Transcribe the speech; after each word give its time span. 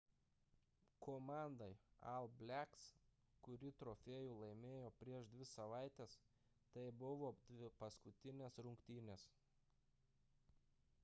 komandai 1.07 1.73
all 2.11 2.29
blacks 2.39 2.85
kuri 3.47 3.71
trofėjų 3.81 4.31
laimėjo 4.45 4.89
prieš 5.03 5.29
dvi 5.35 5.47
savaites 5.51 6.17
tai 6.79 6.87
buvo 7.05 7.31
paskutinės 7.85 8.61
rungtynės 8.69 9.29